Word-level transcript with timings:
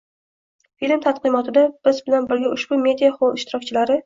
Film 0.83 1.03
taqdimotida 1.03 1.67
biz 1.89 2.01
bilan 2.09 2.31
birga 2.33 2.51
ushbu 2.57 2.81
“Media 2.89 3.13
xoll” 3.21 3.39
ishtirokchilari 3.43 3.99